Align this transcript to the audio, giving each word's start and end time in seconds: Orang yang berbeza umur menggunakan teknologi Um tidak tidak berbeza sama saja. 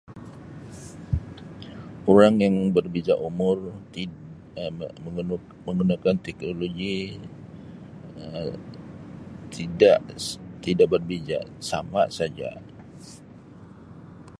Orang 2.11 2.35
yang 2.43 2.55
berbeza 2.75 3.13
umur 3.29 3.57
menggunakan 5.69 6.15
teknologi 6.25 6.99
Um 8.23 8.55
tidak 9.55 9.99
tidak 10.65 10.87
berbeza 10.97 11.39
sama 11.71 12.03
saja. 12.17 12.49